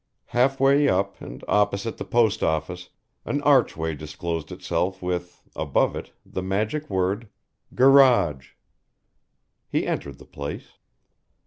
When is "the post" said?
1.99-2.41